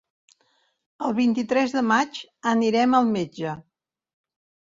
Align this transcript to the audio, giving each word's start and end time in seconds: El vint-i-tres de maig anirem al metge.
El 1.07 1.11
vint-i-tres 1.17 1.75
de 1.75 1.83
maig 1.89 2.21
anirem 2.53 2.97
al 3.01 3.11
metge. 3.17 3.53